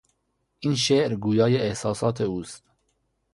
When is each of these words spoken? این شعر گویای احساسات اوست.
این 0.59 0.75
شعر 0.75 1.15
گویای 1.15 1.57
احساسات 1.57 2.21
اوست. 2.21 2.63